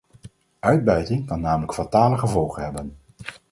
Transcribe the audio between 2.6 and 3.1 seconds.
hebben.